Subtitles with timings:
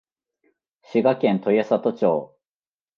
[0.81, 2.35] 滋賀県豊郷町